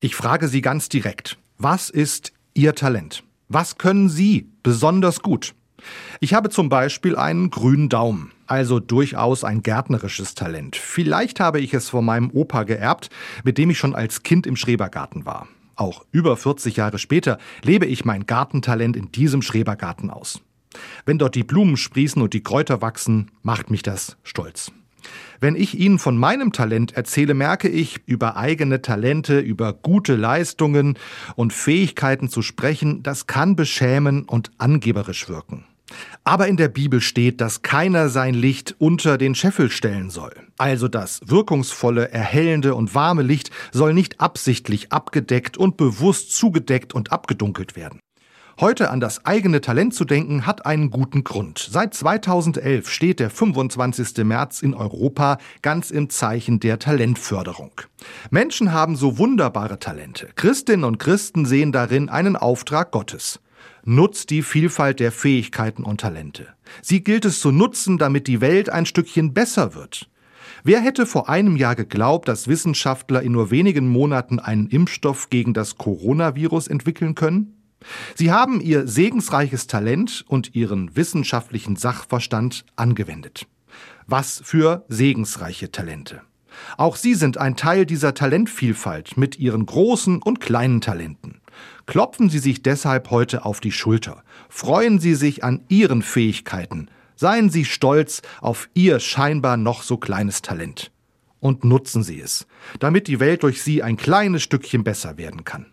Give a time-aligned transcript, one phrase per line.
[0.00, 3.24] Ich frage Sie ganz direkt, was ist Ihr Talent?
[3.48, 5.56] Was können Sie besonders gut?
[6.20, 10.76] Ich habe zum Beispiel einen grünen Daumen, also durchaus ein gärtnerisches Talent.
[10.76, 13.10] Vielleicht habe ich es von meinem Opa geerbt,
[13.42, 15.48] mit dem ich schon als Kind im Schrebergarten war.
[15.74, 20.40] Auch über 40 Jahre später lebe ich mein Gartentalent in diesem Schrebergarten aus.
[21.06, 24.70] Wenn dort die Blumen sprießen und die Kräuter wachsen, macht mich das stolz.
[25.40, 30.98] Wenn ich Ihnen von meinem Talent erzähle, merke ich, über eigene Talente, über gute Leistungen
[31.36, 35.64] und Fähigkeiten zu sprechen, das kann beschämen und angeberisch wirken.
[36.24, 40.34] Aber in der Bibel steht, dass keiner sein Licht unter den Scheffel stellen soll.
[40.58, 47.12] Also das wirkungsvolle, erhellende und warme Licht soll nicht absichtlich abgedeckt und bewusst zugedeckt und
[47.12, 48.00] abgedunkelt werden.
[48.60, 51.68] Heute an das eigene Talent zu denken, hat einen guten Grund.
[51.70, 54.24] Seit 2011 steht der 25.
[54.24, 57.70] März in Europa ganz im Zeichen der Talentförderung.
[58.30, 60.30] Menschen haben so wunderbare Talente.
[60.34, 63.38] Christinnen und Christen sehen darin einen Auftrag Gottes.
[63.84, 66.48] Nutzt die Vielfalt der Fähigkeiten und Talente.
[66.82, 70.10] Sie gilt es zu nutzen, damit die Welt ein Stückchen besser wird.
[70.64, 75.54] Wer hätte vor einem Jahr geglaubt, dass Wissenschaftler in nur wenigen Monaten einen Impfstoff gegen
[75.54, 77.57] das Coronavirus entwickeln können?
[78.14, 83.46] Sie haben ihr segensreiches Talent und ihren wissenschaftlichen Sachverstand angewendet.
[84.06, 86.22] Was für segensreiche Talente.
[86.76, 91.40] Auch Sie sind ein Teil dieser Talentvielfalt mit Ihren großen und kleinen Talenten.
[91.86, 94.22] Klopfen Sie sich deshalb heute auf die Schulter.
[94.48, 96.90] Freuen Sie sich an Ihren Fähigkeiten.
[97.16, 100.90] Seien Sie stolz auf Ihr scheinbar noch so kleines Talent.
[101.40, 102.46] Und nutzen Sie es,
[102.80, 105.66] damit die Welt durch Sie ein kleines Stückchen besser werden kann.